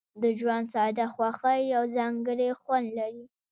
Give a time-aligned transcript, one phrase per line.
[0.21, 3.25] د ژوند ساده خوښۍ یو ځانګړی خوند لري.